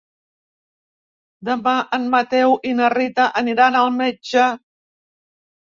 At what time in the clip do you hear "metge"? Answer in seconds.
4.03-4.53